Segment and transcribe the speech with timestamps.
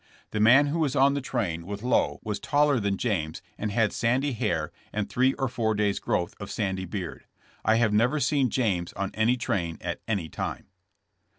[0.31, 3.93] The man who was on the train with Lowe was taller than James and had
[3.93, 7.25] sandy hair and three or four days growth of sandy beard.
[7.63, 10.65] I have never seen James on any train at any time."